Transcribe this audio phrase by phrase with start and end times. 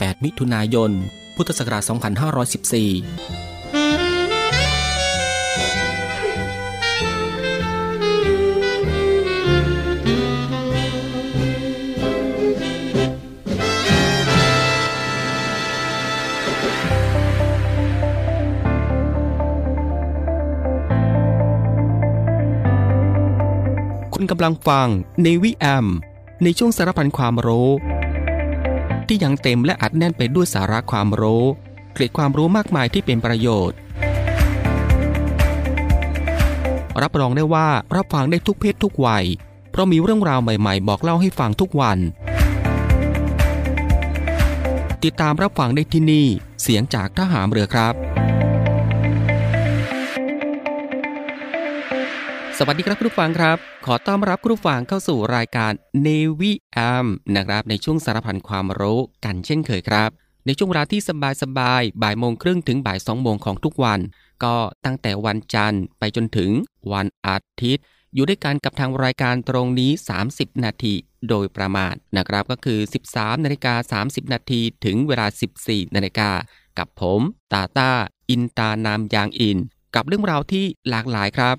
[0.00, 0.90] 8 มิถุนายน
[1.36, 1.92] พุทธศักราช 2514
[24.14, 24.88] คุณกำลังฟัง
[25.22, 25.86] ในวิแอม
[26.42, 27.68] ในช่วงสารพันความรู้
[29.08, 31.44] ที่ยังเต็มและอัดแน่นไปด้วยสาระความรู้
[31.94, 33.78] เกร็ดความรู้มากมายที่เป็นประโยชน์
[37.02, 39.24] รับรองได้ว่ารับฟังได้ทุกเพศทุกวัย
[39.70, 41.98] เพราะมีเรื่องราวใหม่ๆ บอกเล่าให้ฟังทุกวัน
[45.04, 46.26] ติดตามรับฟังได้ที่นี่
[46.62, 47.94] เสียงจากทหารเรือครับ
[52.58, 55.72] สวัสดีครับคุณผู้ฟังครับ ขอต้อนรับคุณฟังเข้าสู่รายการ
[56.06, 57.06] Navy AM
[57.36, 60.10] นะครับ ในช่วงสารพันความรู้กันเช่นเคยครับ
[60.46, 61.00] ในช่วงเวลาที่
[61.42, 64.00] สบายๆบ่ายโมงครึ่งถึงบ่ายสองโมงของทุกวัน
[64.44, 66.50] ก็ตั้งแต่วันจันทร์ไปจนถึง
[66.92, 67.84] วันอาทิตย์
[68.14, 69.90] อยู่ด้วยกันกับทางรายการตรงนี้
[70.26, 70.94] 30 นาที
[71.28, 72.80] โดยประมาณนะครับ ก็คือ
[73.12, 75.26] 13นาฬิกา30 นาทีถึงเวลา
[75.60, 76.30] 14นาฬิกา
[76.78, 77.20] กับผม
[77.52, 77.92] ตาตา
[78.30, 79.58] อินตานามยางอิน
[79.94, 81.58] กับเรื่องราวที่หลากหลายครับ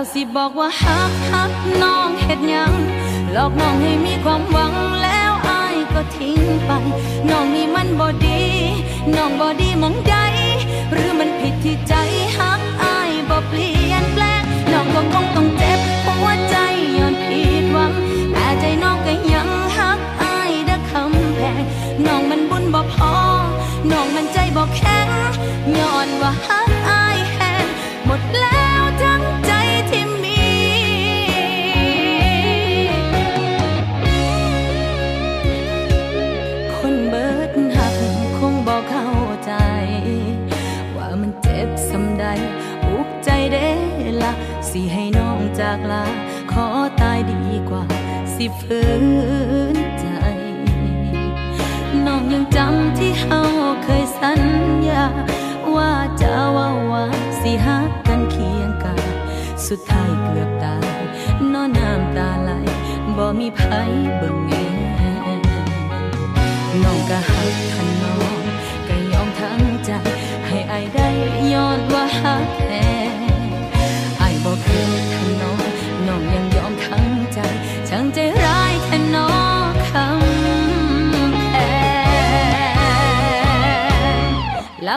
[0.00, 1.52] แล้วสิบอกว่าฮักฮัก
[1.82, 2.72] น้องเฮ็ดยัง
[3.32, 6.70] หลอกน้องให้มีความหวังแล้วอายก็ทิ้งไป
[7.30, 8.42] น้องนี่มันบ่ดี
[9.16, 10.14] น้องบ่ดีมองใด
[10.92, 11.94] หรือมันผิดที่ใจ
[12.36, 14.42] ฮักอายบ่เปลี่ยนแปลง
[14.72, 16.56] น้องก็คงต้องเจ็บหัวใจ
[16.98, 17.92] ย้อนผิดหวัง
[18.32, 21.62] แต่ใจน้องก็ยังฮักอายเด้อคำแพง
[22.06, 23.14] น้องมันบุญบ่พอ
[23.90, 25.08] น้องมันใจบ่แข็ง
[25.78, 27.18] ย้อนว่าฮักอาย
[45.72, 46.04] จากลา
[46.52, 46.66] ขอ
[47.00, 47.84] ตายดีกว่า
[48.34, 48.80] สิฝื
[49.74, 50.06] นใจ
[52.06, 53.40] น้องยังจำที่เฮา
[53.84, 54.40] เคยสัญ
[54.88, 55.04] ญา
[55.74, 57.04] ว่าจะว่าว่า
[57.40, 59.10] สิหักกันเคียงกาย
[59.66, 60.98] สุดท้ายเกือบตาย
[61.52, 62.50] นอนน้ำตาไหล
[63.16, 63.60] บ่มีไผ
[64.16, 64.39] เบิ่ง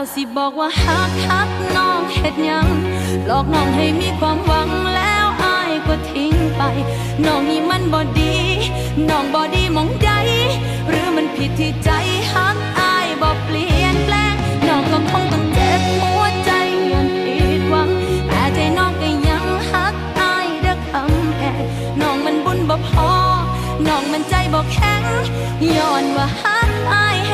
[0.06, 2.68] สิบอกว่าหักหักน้องเฮ็ดยัง
[3.26, 6.62] หลอกน้องให้มีความหวังแล้วอายก็ทิ้งไป
[7.26, 8.36] น้องนี่มันบ่ดี
[9.10, 10.10] น้องบ่ดีมองใด
[10.90, 11.90] หรือมันผิดที่ใจ
[12.34, 14.36] หักอายบ่เปลี่ยนแปลง
[14.68, 16.52] น้องก็คงต้องเจ็บหัวใจ
[16.92, 17.90] ย้อนผิดหวัง
[18.28, 21.64] แต่ใจน้องก็ยังหักอายเด้อคำแพง
[22.02, 23.12] น้องมันบุญบ่พอ
[23.88, 25.04] น้องมันใจบ่แข็ง
[25.76, 27.32] ย้อนว่าหักอายแ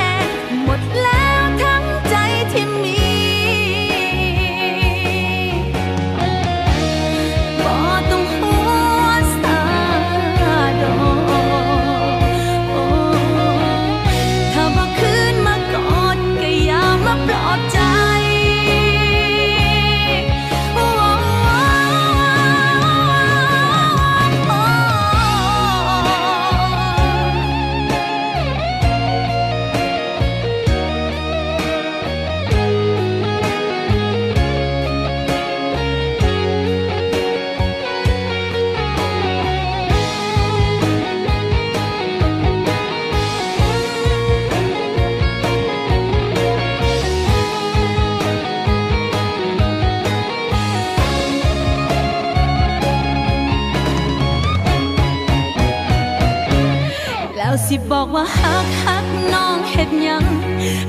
[58.84, 60.26] ฮักน้องเฮ็ดหยัง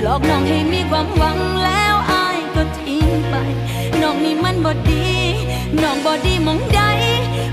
[0.03, 3.35] หลอกน้องให้มีความหวังแล้วอายก็ทิ้งไป
[4.01, 5.09] น้องนี่มันบ่ดี
[5.83, 6.81] น้องบ่ดีมองใด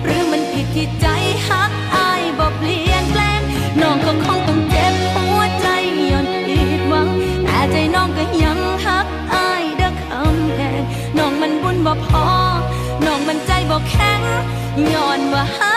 [0.03, 1.07] หรือมันผิดที่ใจ
[1.48, 3.41] ฮักอายบ่เปลี่ยนแปลง
[3.81, 5.67] น้องก็คงต้องเจ็บหัวใจ
[6.12, 7.07] ย้อนผิดหวัง
[7.43, 10.81] แต่ใจน้องก็ยังฮักอายเด้อคำแพง
[11.17, 12.25] น้องมันบุญบ่พอ
[13.05, 14.22] น้องมันใจบ่แข็ง
[14.93, 15.75] ย้อนว่าฮั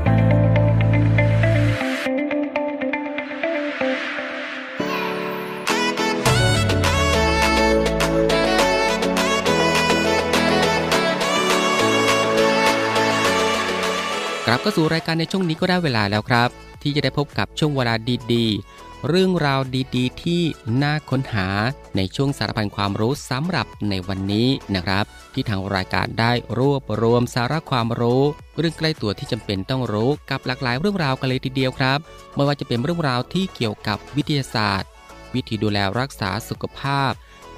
[14.45, 16.49] กลับก็สู่รายการในช่วงนี้ก็ได้เวลาแล้วครับ
[16.81, 17.93] ที่จะได้พบกับช่วงเวลา
[18.33, 19.61] ดีๆ เรื่องราว
[19.95, 20.41] ดีๆ ที่
[20.83, 21.47] น่าค้นหา
[21.95, 28.23] ในช่วงสารพันความรู้สำหรับในวันนี้นะครับ ที่ทางรายการได้รวบรวมสาระความรู้
[28.57, 31.99] เรื่องใกล้ตัวที่จำเป็นต้องรู้กับหลากหลายเรื่องราวกันเลยทีเดียวครับ
[32.35, 34.89] ไม่ว่าจะเป็นเรื่องราวที่เกี่ยวกับวิทยาศาสตร์
[35.33, 37.11] วิธีดูแลรักษาสุขภาพ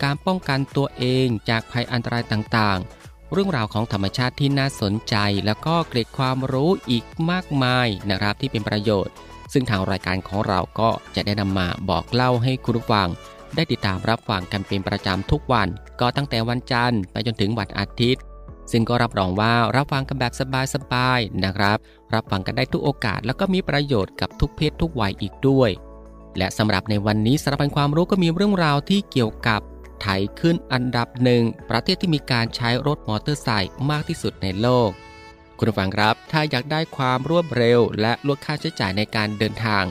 [0.04, 3.03] การป้องกันตัวเองจากภัยอันตรายต่างๆ
[3.34, 9.14] เรื่องราวของธรรมชาติที่น่าสนใจ แล้วก็เกร็ดความรู้อีกมากมายนะครับที่เป็นประโยชน์
[9.54, 13.08] ซึ่งทางรายการของเราก็จะได้นำมาบอกเล่าให้คุณผู้ฟัง
[13.56, 15.68] ได้ติดตามรับฟังกันเป็นประจำทุกวัน
[16.00, 18.22] ก็ตั้งแต่วันจันทร์ไปจนถึงวันอาทิตย์
[18.72, 20.34] ซึ่งก็รับรองว่ารับฟังกันแบบ
[20.74, 21.78] สบายๆนะครับ
[22.14, 25.70] รับฟังกันได้ทุกโอกาส แล้วก็มีประโยชน์กับทุกเพศทุกวัยอีกด้วย
[26.38, 29.62] และสำหรับในวันนี้สารพันความรู้ก็มีเรื่องราวที่เกี่ยวกับ
[30.04, 34.90] ไถขึ้นอันดับหนึ่งประเทศที่มีการใช้รถมอเตอร์ไซค์มากที่สุดในโลก
[35.58, 39.84] คุณผู้ฟังครับ ถ้าอยากได้ความรวดเร็ว และลดค่าใช้จ่ายในการเดินทาง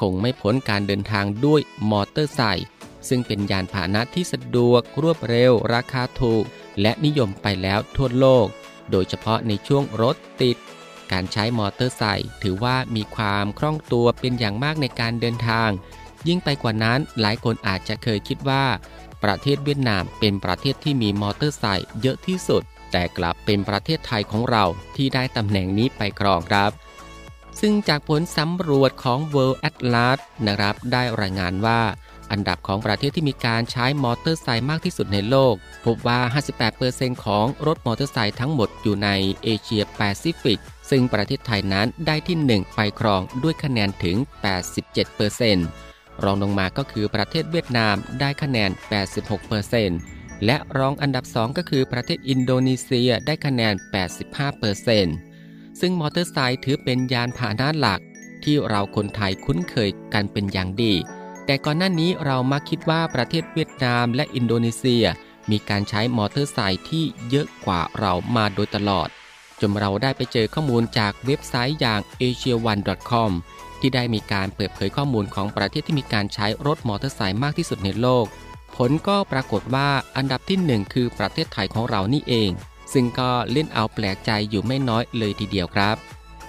[0.00, 2.66] คงไม่พ้นการเดินทางด้วยมอเตอร์ไซค์
[3.08, 6.44] ซึ่งเป็นยานพาหนะที่สะดวกรวดเร็ว ราคาถูก
[6.80, 8.46] และนิยมไปแล้วทั่วโลก
[8.90, 10.56] โดยเฉพาะในช่วงรถติด
[11.12, 15.70] การใช้มอเตอร์ไซค์ถือว่ามีความคล่องตัวเป็นอย่างมากในการเดินทาง
[16.28, 18.64] ยิ่งไปกว่านั้นหลายคนอาจจะเคยคิดว่า
[19.24, 22.62] ประเทศเวียดนามเป็นประเทศที่มีมอเตอร์ไซค์เยอะที่สุด
[22.92, 24.64] แต่กลับเป็นประเทศไทยของเรา
[24.96, 26.70] ที่ได้ตำแหน่งนี้ไปครองครับ
[27.60, 31.80] ซึ่งจากผลสำรวจของ World Atlas นะครับ ได้รายงานว่า
[32.30, 35.54] อันดับของประเทศที่มีการใช้มอเตอร์ไซค์มากที่สุดในโลก
[35.86, 36.20] พบว่า
[36.72, 39.08] 58%ของรถมอเตอร์ไซค์ทั้งหมดอยู่ใน
[39.42, 40.60] เอเชียแปซิฟิก
[40.90, 44.16] ซึ่งประเทศไทยนั้นได้ที่ 1 ไปครองด้วยคะแนนถึง
[44.90, 45.89] 87%
[46.24, 48.70] รองลงมาก็คือประเทศเวียดนามได้คะแนน
[49.56, 53.74] 86%และรองอันดับ 2 ก็คือประเทศอินโดนีเซียได้คะแนน
[54.96, 58.00] 85%ซึ่งมอเตอร์ไซค์ถือเป็นยานพาหนะหลัก
[58.44, 60.94] ที่เราคนไทยคุ้นเคยกันเป็นอย่างดี
[61.46, 65.04] แต่ก่อนหน้านี้เรามักคิดว่าประเทศเวียดนามและอินโดนีเซีย
[65.50, 69.08] มีการใช้มอเตอร์ไซค์ที่เยอะกว่าเรามาโดยตลอด
[69.60, 73.30] จนเราได้ไปเจอข้อมูลจากเว็บไซต์อย่าง asia1.com
[73.80, 78.26] ที่ได้มีการเปิดเผยข้อมูลของประเทศที่มีการใช้รถมอเตอร์ไซค์มากที่สุดในโลก
[78.76, 82.50] ผลก็ปรากฏว่าอันดับที่ 1 คือประเทศไทยของเรานี่เอง
[82.92, 85.96] ซึ่งก็เล่นเอาแปลกใจอยู่ไม่น้อยเลยทีเดียวครับ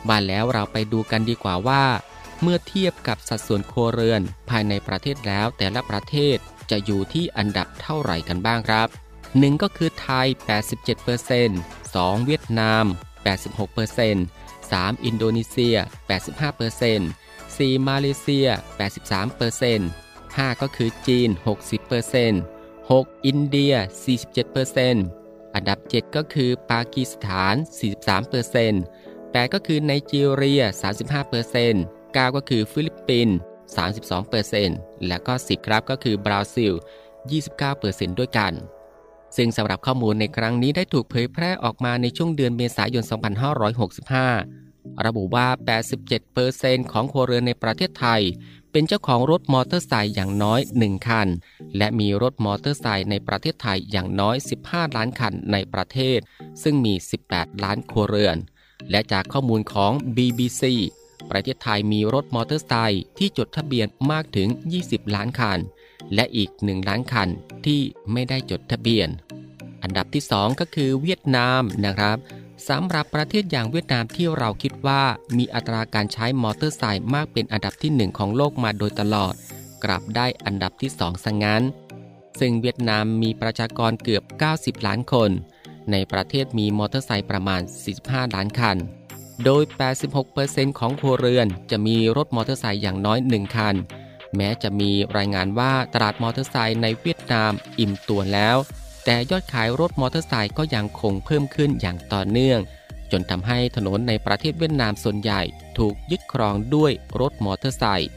[0.09, 1.83] มาแล้วเราไปดูกันดีกว่าว่า
[2.41, 6.37] เมื่อเทียบกับสัดส่วนครัวเรือน ภายในประเทศแล้วแต่ละประเทศ
[6.71, 8.87] จะอยู่ที่อันดับเท่าไหร่กันบ้างครับ
[9.25, 10.27] 1 ก็คือไทย
[11.45, 12.85] 87% 2 เวียดนาม
[13.39, 15.75] 86% 3 อินโดนีเซีย
[16.49, 17.20] 85%
[17.61, 18.47] 4 มาเลเซีย
[19.29, 21.29] 83% 5 ก็คือจีน
[22.07, 23.73] 60% 6 อินเดีย
[24.43, 27.55] 47%อันดับ 7 ก็คือปากีสถาน
[28.35, 30.63] 43% 8 ก็คือไนจีเรีย
[31.39, 33.37] 35% 9 ก็คือฟิลิปปินส์
[34.41, 36.73] 32%และก็ 10 ครับก็คือบราซิล
[37.45, 38.53] 29%ด้วยกัน
[39.37, 44.70] ซึ่งสำหรับข้อมูลในครั้งนี้ได้ถูกเผยแพร่ออกมาในช่วงเดือนเมษายน 2565
[45.05, 45.47] ระบุว่า
[46.19, 48.21] 87%ของครัวเรือนในประเทศไทย
[48.71, 51.27] เป็นเจ้าของรถมอเตอร์ไซค์อย่างน้อย 1 คัน
[51.77, 54.35] และมีรถมอเตอร์ไซค์ในประเทศไทยอย่างน้อย
[54.65, 56.19] 15 ล้านคันในประเทศ
[56.63, 56.93] ซึ่งมี
[57.27, 58.37] 18 ล้านครัวเรือน
[58.91, 60.63] และจากข้อมูลของ BBC
[61.31, 64.47] ประเทศไทยมีรถมอเตอร์ไซค์ที่จดทะเบียนมากถึง
[64.81, 65.59] 20 ล้านคัน
[66.15, 67.29] และอีก 1 ล้านคัน
[67.65, 69.09] ที่ไม่ได้จดทะเบียน
[69.83, 72.17] อันดับที่ 2 ก็คือเวียดนามนะครับ
[72.69, 75.01] สำหรับประเทศอย่างเวียดนามที่เราคิดว่า
[75.37, 79.33] มีอัตราการใช้มอเตอร์ไซค์มากเป็นอันดับที่ 1 ของโลกมาโดยตลอด
[79.83, 81.63] กลับได้อันดับที่2ซะงั้น
[82.39, 84.23] ซึ่งเวียดนามมีประชากรเกือบ
[84.55, 85.31] 90 ล้านคน
[85.91, 87.61] ในประเทศมีมอเตอร์ไซค์ประมาณ
[87.97, 88.77] 45 ล้านคัน
[89.45, 89.63] โดย
[90.21, 93.75] 86%ของครัวเรือนจะมีรถมอเตอร์ไซค์อย่างน้อย 1 คัน
[94.35, 98.57] แม้จะมีรายงานว่าตลาดมอเตอร์ไซค์ในเวียดนามอิ่มตัวแล้ว
[99.05, 102.59] แต่ยอดขายรถมอเตอร์ไซค์ก็ยังคงเพิ่มขึ้นอย่างต่อเนื่อง
[103.11, 105.41] จนทำให้ถนนในประเทศเวียดนามส่วนใหญ่
[105.77, 108.09] ถูกยึดครองด้วยรถมอเตอร์ไซค์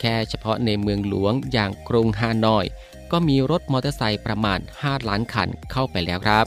[0.00, 2.66] แค่เฉพาะในเมืองหลวงอย่างกรุงฮานอย
[3.12, 6.46] ก็มีรถมอเตอร์ไซค์ประมาณ 5 ล้านคันเข้าไปแล้วครับ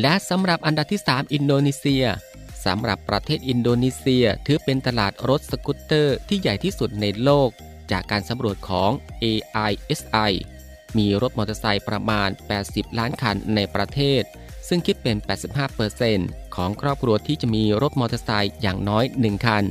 [0.00, 2.04] และสำหรับอันดับที่ 3 อินโดนีเซีย
[2.64, 7.48] สำหรับประเทศอินโดนีเซียถือเป็นตลาดรถสกูตเตอร์ที่ใหญ่ที่สุดในโลก
[7.90, 8.90] จากการสำรวจของ
[9.22, 10.32] AISI
[10.98, 12.28] มีรถมอเตอร์ไซค์ประมาณ
[12.64, 14.22] 80 ล้านคันในประเทศ
[14.68, 15.16] ซึ่งคิดเป็น
[15.86, 19.64] 85%ของครอบครัวที่จะมีรถมอเตอร์ไซค์อย่างน้อย 1 คัน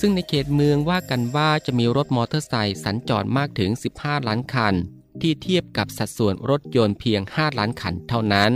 [0.00, 4.74] ซึ่งในเขตเมืองว่ากันว่าจะมีรถมอเตอร์ไซค์สัญจรมากถึง 15 ล้านคัน
[5.20, 8.52] ที่เทียบกับสัดส่วนรถยนต์เพียง 5 ล้านคันเท่านั้น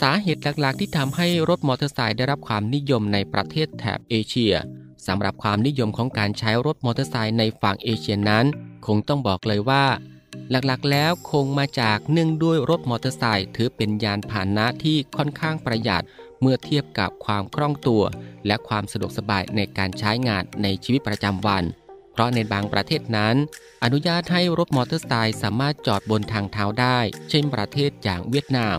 [0.00, 4.54] สาเหตุหลักๆ ที่ทำให้รถมอเตอร์ไซค์ได้รับความนิยมในประเทศแถบเอเชีย
[5.06, 8.44] สำหรับความนิยมของการใช้รถมอเตอร์ไซค์ในฝั่งเอเชียนั้น
[8.86, 9.84] คงต้องบอกเลยว่า
[10.50, 16.04] หลักๆ แล้วคงมาจากเนื่องด้วยรถมอเตอร์ไซค์ถือเป็นยานพาหนะที่ค่อนข้างประหยัด
[16.40, 18.02] เมื่อเทียบกับความคล่องตัว
[18.46, 21.64] และความสะดวกสบายในการใช้งานในชีวิตประจำวัน
[22.12, 23.36] เพราะในบางประเทศนั้น
[23.82, 26.98] อนุญาตให้รถมอเตอร์ไซค์สามารถจอดบนทางเท้าได้
[27.30, 28.78] เช่นประเทศอย่างเวียดนาม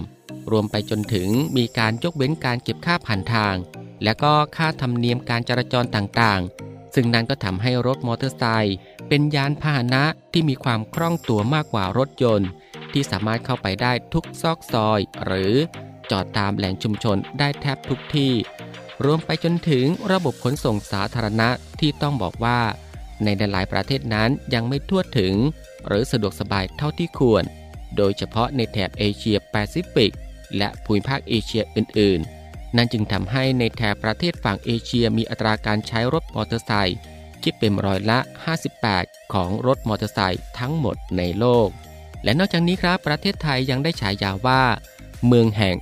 [0.52, 3.56] รวมไปจนถึงมีการยกเว้นการเก็บค่าผ่านทาง
[4.04, 12.50] และก็ค่าธรรมเนียมการจราจรต่างๆ ซึ่งนั้นก็ทำให้รถมอเตอร์ไซค์ เป็นยานพาหนะที่มีความคล่องตัวมากกว่ารถยนต์
[12.92, 15.54] ที่สามารถเข้าไปได้ทุกซอกซอย หรือ
[16.12, 18.34] จอดตามแหล่งชุมชนได้แทบทุกที่
[19.06, 22.60] รวมไปจนถึงระบบขนส่งสาธารณะที่ต้องบอกว่า
[23.24, 25.34] ในหลายประเทศนั้นยังไม่ทั่วถึง
[25.88, 27.44] หรือสะดวกสบายเท่าที่ควร
[27.98, 30.14] โดยเฉพาะในแถบเอเชียแปซิฟิก
[30.58, 36.98] และภูมิภาคเอเชียอื่น ๆ นั่นจึงทำให้ในแถบประเทศฝั่งเอเชียมีอัตราการใช้รถมอเตอร์ไซค์
[37.44, 38.20] คิดเป็นร้อยละ
[38.76, 41.68] 58 ของรถมอเตอร์ไซค์ทั้งหมดในโลก
[42.24, 44.64] และนอกจากนี้ครับประเทศไทยยังได้ฉายาว่า
[45.28, 45.76] เมืองแห่ง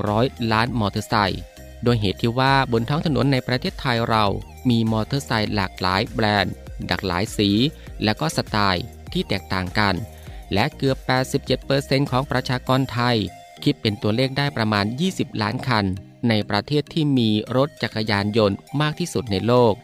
[0.00, 1.42] 100 ล้านมอเตอร์ไซค์
[1.84, 4.24] โดยเหตุที่ว่าบนท้องถนนในประเทศไทยเรา
[4.70, 6.54] มีมอเตอร์ไซค์หลากหลายแบรนด์
[6.86, 7.50] หลากหลายสี
[8.04, 9.94] และก็สไตล์ที่แตกต่างกัน
[10.52, 10.98] และเกือบ
[11.54, 13.16] 87%ของประชากรไทย
[13.64, 15.84] คิดเป็นตัวเลขได้ประมาณ 20 ล้านคัน
[16.28, 19.74] ในประเทศที่มีรถจักรยานยนต์มากที่สุดในโลก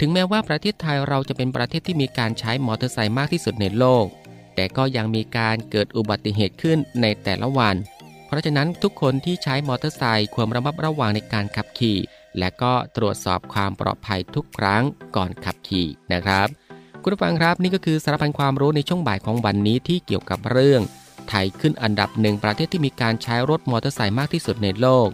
[0.00, 4.06] ถึงแม้ว่าประเทศไทยเราจะเป็นประเทศที่มีการใช้มอเตอร์ไซค์มากที่สุดในโลก
[4.54, 7.76] แต่ก็ยังมีการเกิดอุบัติเหตุขึ้นในแต่ละวัน
[8.26, 11.98] เพราะฉะนั้นทุกคนที่ใช้มอเตอร์ไซค์ควรระมัดระวังในการขับขี่
[12.38, 14.82] และก็ตรวจสอบความปลอดภัยทุกครั้ง
[15.16, 16.48] ก่อนขับขี่นะครับ
[17.02, 20.82] คุณผู้ฟังครับนี่ก็คือสารพันความรู้ในช่วงบ่ายของวันนี้ที่เกี่ยวกับเรื่อง
[21.28, 25.08] ไทยขึ้นอันดับหนึ่งประเทศที่มีการใช้รถมอเตอร์ไซค์มากที่สุดในโลก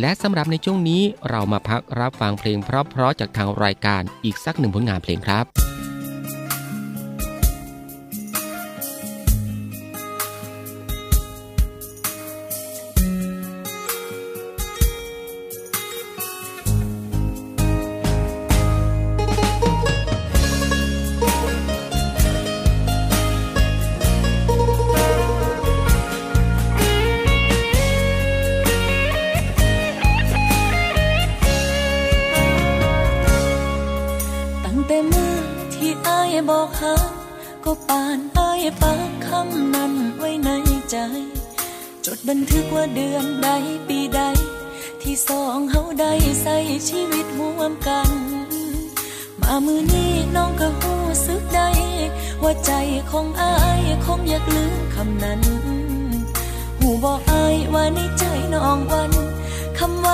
[0.00, 5.44] และสำหรับในช่วงนี้เรามาพักรับฟังเพลงเพราะๆจากทางรายการอีกสักหนึ่งผลงานเพลงครับ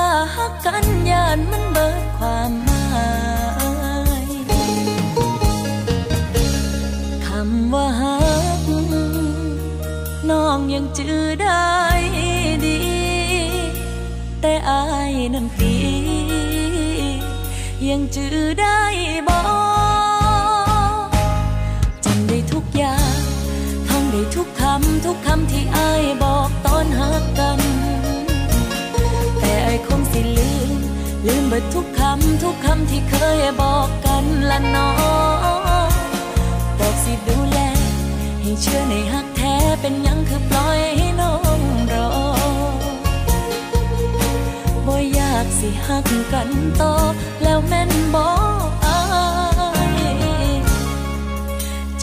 [0.03, 3.07] คำว่าฮักกันยานมันเบิดความหมา
[4.25, 4.29] ย
[7.27, 8.19] คำว่าฮั
[8.61, 8.63] ก
[10.31, 11.71] น้องยังจื้อได้
[12.65, 12.79] ดี
[14.41, 15.75] แต่อายนั้นปี
[17.89, 18.81] ยังจื้อได้
[19.29, 19.39] บ่
[22.05, 23.19] จำได้ทุกอย่าง
[23.89, 27.61] ท่องได้ทุกคำ ทุกคำที่อายบอกตอนหักกัน
[29.73, 30.71] แต่คงสิลืม
[31.27, 34.91] ลืมเบิดทุกคำทุกคำที่เคยบอกกันละน้อ
[35.89, 35.91] ง
[36.79, 37.59] บอกสิดูแล
[38.41, 41.61] ให้เชื่อในหักแท้เป็นยังคือปล่อยให้น้อง
[41.93, 42.09] รอ
[44.87, 46.95] บ่อยากสิหักกันต่อ
[47.43, 48.33] แล้วแม่นบอ
[48.65, 49.01] กอา
[49.99, 50.03] ย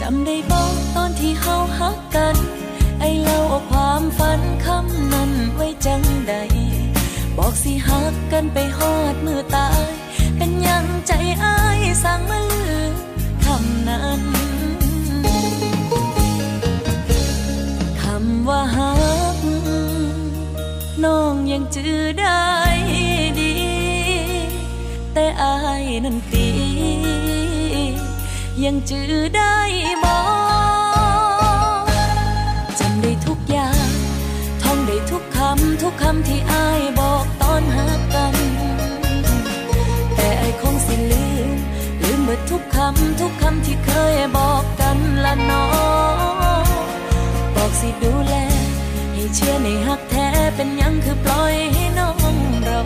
[0.00, 2.36] จำได้บอกตอนที่เฮาหักกัน
[3.00, 6.34] ไอเล่าความฝันคำนั้นไว้จังใด
[7.38, 9.88] บอกสิหักกันไปฮอดมือตาย
[10.36, 11.12] เป็นยังใจ
[11.44, 12.92] อายสั่งมาลืม
[13.44, 14.22] คำนั้น
[18.00, 18.92] คำว่าหั
[19.34, 19.36] ก
[21.04, 22.44] น้องยังจือได้
[23.38, 23.52] ดี
[25.14, 26.46] แต่อายนั้นปี
[28.64, 29.56] ยังจือได้
[30.04, 30.14] บ่
[32.78, 33.88] จำได้ทุกอย่าง
[34.62, 36.99] ท่องได้ทุกคำ ทุกคำที่อายบอก
[42.48, 45.66] ทุกคำทุกคำที่เคยบอกกันละน้อ
[46.62, 46.64] ง
[47.54, 48.34] บอกสิดูแล
[49.14, 52.36] ให้เชื่อในฮักแท้เป็นยังคือปล่อยให้น้อง
[52.68, 52.82] รอ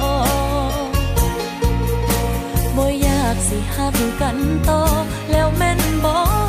[2.77, 4.39] บ่อยากสิหักกัน
[4.69, 4.83] ต่อ
[5.31, 6.44] แล้วแม่นบอก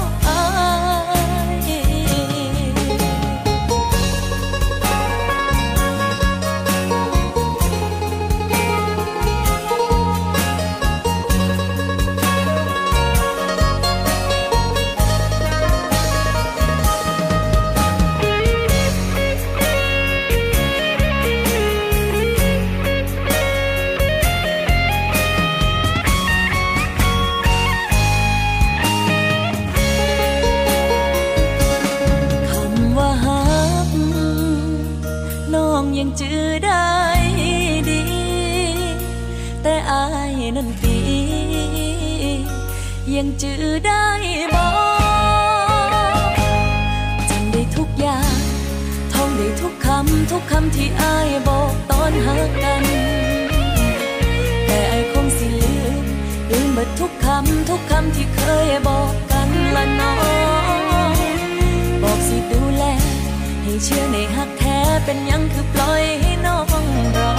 [63.83, 66.85] เชื่อในหักแท้เป็นยังคือปล่อยให้น้อง
[67.17, 67.33] รอ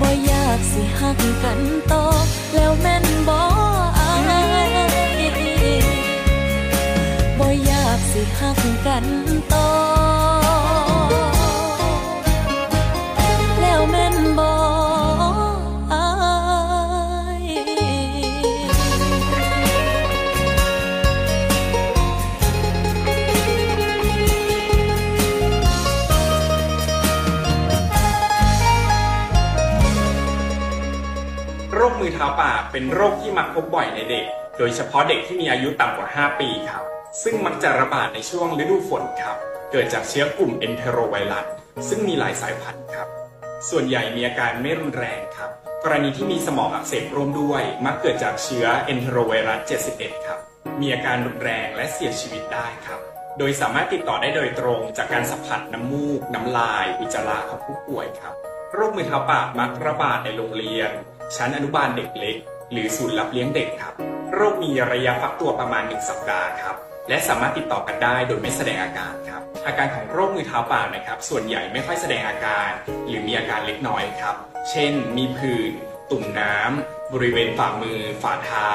[0.00, 1.60] บ่อยากสิหักกัน
[1.92, 2.04] ต่อ
[2.54, 4.12] แล้วแม่นบ่อา
[4.68, 4.72] ย
[7.38, 9.06] บ่อยากสิหักกัน
[9.52, 9.68] ต่อ
[32.14, 34.24] เท้าปากเป็นโรคที่มักพบบ่อยในเด็ก
[34.58, 36.82] โดยเฉพาะเด็กที่มีอายุต่ำกว่า 5 ปีครับ
[37.22, 39.36] ซึ่งมักจะระบาดในช่วงฤดูฝนครับ
[39.72, 41.44] เกิดจากเชื้อกลุ่มเอนเทโรไวรัส
[41.88, 43.08] ซึ่งมีหลายสายพันธุ์ครับ
[43.70, 45.50] ส่วนใหญ่มีอาการไม่รุนแรงครับ
[45.84, 49.60] กรณีที่มีสมองอักเสบร่วมด้วย มักเกิดจากเชื้อเอนเทโรไวรัส
[49.92, 50.38] 71 ครับ
[50.80, 53.00] มีอาการรุนแรงและเสียชีวิตได้ครับ
[53.38, 58.34] โดยสามารถติดต่อได้โดยตรงจากการสัมผัสน้ำมูก น้ำลาย อุจจาระของผู้ป่วยครับ
[58.74, 60.90] โรคมือเท้าปากมักระบาดในโรงเรียน
[61.36, 62.36] ชั้นอนุบาลเด็กเล็ก
[62.72, 63.94] หรือศูนย์รับเลี้ยงเด็กครับ
[64.34, 66.76] โรคมีระยะฟักตัวประมาณ 1 สัปดาห์ครับ
[67.08, 72.70] และสามารถติดต่อกันได้โดยไม่แสดงอาการครับ อาการของโรคมือเท้าปากนะครับ ส่วนใหญ่ไม่ค่อยแสดงอาการ
[73.08, 74.36] หรือมีอาการเล็กน้อยครับ
[74.70, 75.72] เช่น มีผื่น
[76.10, 78.68] ตุ่มน้ำบริเวณฝ่ามือ ฝ่าเท้า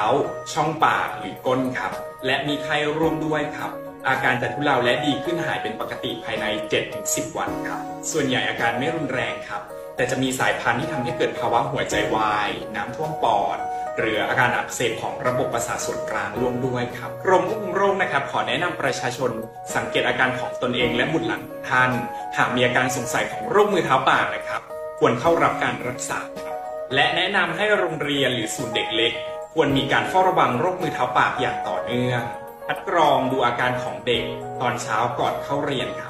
[0.52, 1.92] ช่องปากหรือก้นครับ
[2.26, 3.70] และมีไข้ร่วมด้วยครับ
[4.08, 6.46] อาการจะทุเลาและดีขึ้นหายเป็นปกติภายใน
[6.92, 7.80] 7-10 วันครับ
[8.12, 9.62] ส่วนใหญ่อาการไม่รุนแรงครับ
[10.00, 13.58] แต่จะมีสายพันธุ์ที่ทำให้เกิดภาวะหัวใจวาย น้ำท่วมปอด
[13.98, 19.30] หรืออาการอักเสบของระบบประสาทส่วนกลางร่วมด้วยครับกรมควบคุมโรคนะครับ ขอแนะนำประชาชน
[19.76, 21.90] สังเกตอาการของตนเองและบุตรหลานของท่าน
[22.36, 24.60] หากมีอาการสงสัยของโรคมือเท้าปากนะครับ
[24.98, 26.56] ควรเข้ารับการรักษาครับ
[26.94, 29.12] และแนะนำให้โรงเรียนหรือศูนย์เด็กเล็ก
[29.54, 32.22] ควรมีการเฝ้าระวังโรคมือเท้าปากอย่างต่อเนื่อง
[32.66, 34.24] คัดกรองดูอาการของเด็ก
[34.60, 36.09] ตอนเช้าก่อนเข้าเรียนครั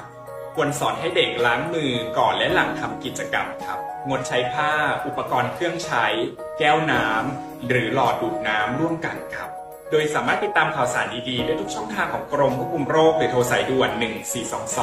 [0.55, 4.71] ควรสอนให้เด็กล้างมือก่อนและหลังทำกิจกรรมครับ งดใช้ผ้า
[5.05, 6.05] อุปกรณ์เครื่องใช้
[6.59, 9.49] แก้วน้ำหรือหลอดดูดน้ำร่วมกันครับ
[9.91, 13.89] โดยสามารถติดตามข่าวสารดีๆ ได้ทุกช่องทางของกรมควบคุมโรคหรือโทรสายด่วน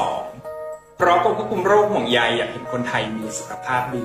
[0.02, 4.04] 1422 เพราะกรมควบคุมโรคห่วงใยอยากเห็นคนไทยมีสุขภาพดี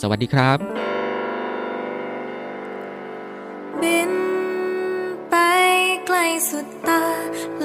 [0.00, 0.58] สวัสดีครับ
[3.82, 4.12] บิน
[5.30, 5.36] ไป
[6.06, 6.18] ไกล
[6.50, 7.02] สุดตา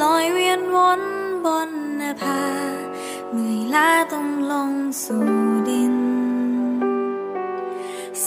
[0.02, 1.02] ลอยเวียนวน
[1.46, 2.44] บนนภา
[3.32, 4.72] เมื่อยล้าต้องลง
[5.04, 5.26] สู่
[5.70, 5.96] ดิน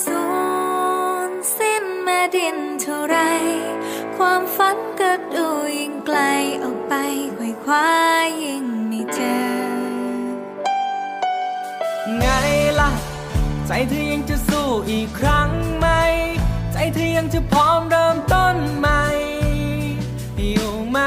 [0.01, 0.23] สู
[1.29, 3.17] ญสิ้นแม่ดินเท่าไร
[4.15, 6.19] ความฝันก็ดูยิ่งไกล
[6.63, 6.93] ออกไป
[7.35, 7.87] ไขว่คว้า
[8.43, 9.42] ยิ่งไม่เจอ
[13.67, 15.49] ใจเธอยังจะสู้อีกครั้ง
[15.79, 15.87] ไหม
[16.73, 19.03] ใจเธอยังจะพร้อมเริ่มต้นใหม่
[20.51, 20.99] อยู่ไหม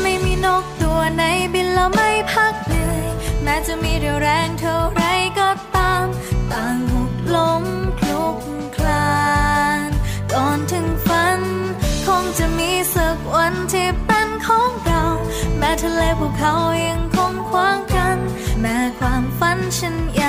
[0.00, 1.22] ไม่มีนกตัวไหน
[1.54, 3.04] บินแล้วไม่พักเหนื่อย
[3.42, 5.02] แม้จะมีเรี่ยวแรงเท่าไร
[5.38, 6.06] ก็ตาม
[6.52, 7.64] ต่างหกล้ม
[8.00, 8.38] คลุก
[8.76, 9.18] คลา
[9.88, 9.90] น
[10.32, 11.40] ก่อนถึงฝัน
[12.06, 15.02] คงจะมีสักวันที่เป็นของเรา
[15.58, 16.54] แม้ทะเลภูเขา
[16.86, 17.03] ยัง
[19.78, 20.23] ฝัน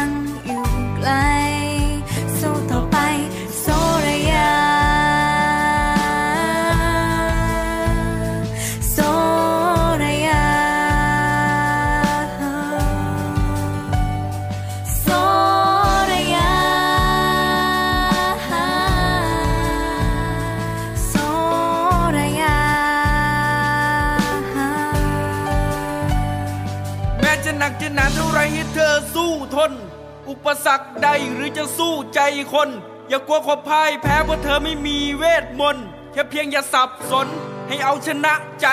[32.56, 32.70] คน
[33.10, 37.28] อย่ากลัวความพ่ายแพ้เพราะเธอไม่มีเวทมนต์แค่เพียงอย่าสับสน
[37.68, 38.68] ให้เอาชนะใจ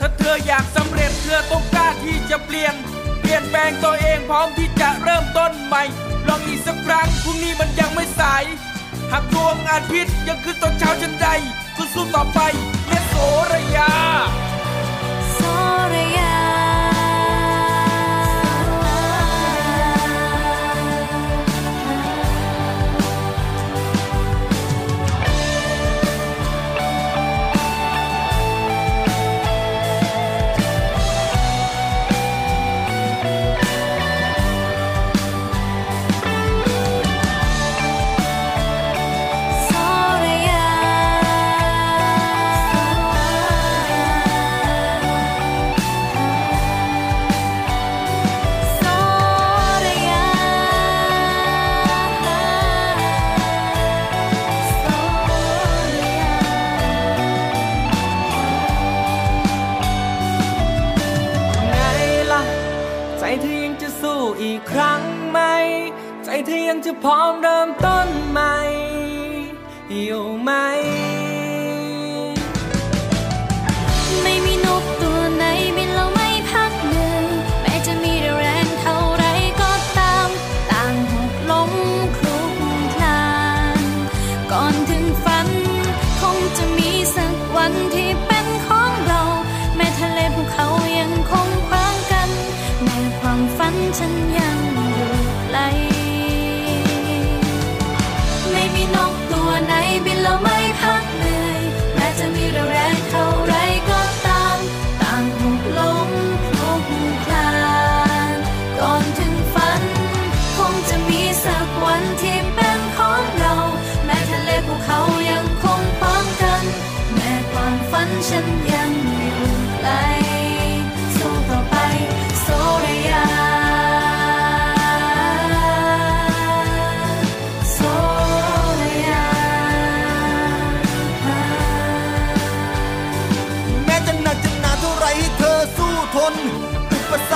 [0.00, 2.74] ถ้าเธออยากสำเร็จเธอต้องกล้าที่จะเปลี่ยน
[3.20, 5.82] เปลี่ยนแปลงตัวเองพร้อมที่จะเริ่มต้นใหม่
[6.28, 8.44] ลองอีกสักครั้งพรุ่งนี้มันยังไม่สาย
[9.12, 11.28] หากดวงอาทิตย์ยังคือตอนเช้าฉันใด
[11.76, 12.40] ก็สู้ต่อไป
[12.88, 13.14] เยโส
[13.52, 13.92] ระยา
[15.34, 15.40] โซ
[15.92, 16.27] ระยา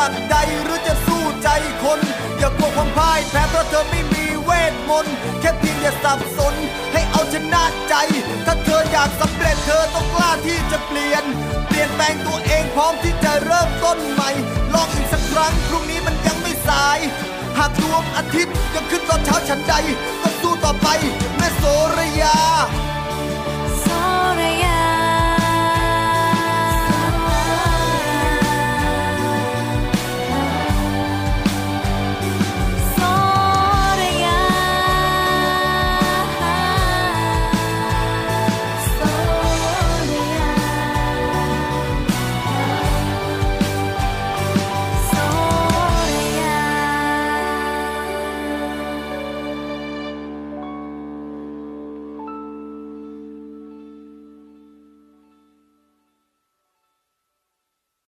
[0.02, 1.48] สักใดหรือจะสู้ใจ
[1.82, 2.00] คน
[2.38, 6.54] อย่ากลัวความพ่ายแพ้เพราะเธอไม่มีเวทมนต์แค่เพียงอย่าสับสน
[6.92, 7.94] ให้เอาชนะใจ
[8.46, 11.24] ถ้าเธออยากสำเร็จเธอต้องกล้าที่จะเปลี่ยน
[11.66, 14.30] เปลี่ยนแปลงตัวเองพร้อมที่จะเริ่มต้นใหม่
[14.74, 16.98] ลองอีกสักครั้งพรุ่งนี้มันยังไม่สาย
[17.58, 19.74] หากดวงอาทิตย์ยังขึ้นตอนเช้าฉันใด
[20.22, 20.88] ก็สู้ต่อไป
[21.36, 21.64] แม่โส
[21.96, 22.36] รยา